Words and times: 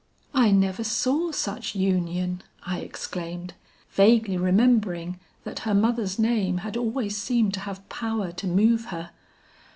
"'I 0.33 0.49
never 0.53 0.83
saw 0.83 1.31
such 1.31 1.75
union!' 1.75 2.41
I 2.63 2.79
exclaimed, 2.79 3.53
vaguely 3.91 4.35
remembering 4.35 5.19
that 5.43 5.59
her 5.59 5.75
mother's 5.75 6.17
name 6.17 6.57
had 6.65 6.75
always 6.75 7.15
seemed 7.15 7.53
to 7.53 7.59
have 7.69 7.87
power 7.87 8.31
to 8.31 8.47
move 8.47 8.85
her. 8.85 9.11